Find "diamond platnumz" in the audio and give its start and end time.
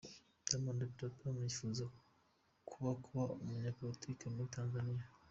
0.49-1.39